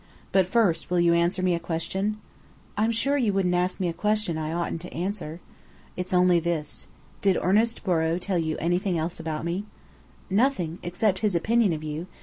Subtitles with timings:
[0.31, 2.19] But first, will you answer me a question?"
[2.75, 5.41] "I'm sure you wouldn't ask me a question I oughtn't to answer."
[5.95, 6.87] "It's only this:
[7.21, 9.63] Did Ernest Borrow tell you anything else about me?"
[10.27, 12.07] "Nothing, except his opinion of you.